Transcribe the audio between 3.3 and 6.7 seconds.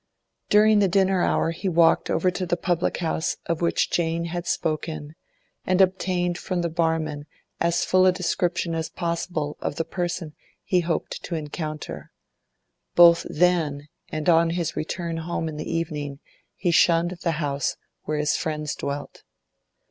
of which Jane had spoken, and obtained from